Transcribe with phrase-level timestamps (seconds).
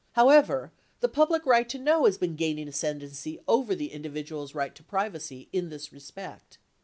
[0.13, 4.73] However, the public right to know has been gaining ascendancy over the individ ual's right
[4.73, 6.57] to privacy in this respect.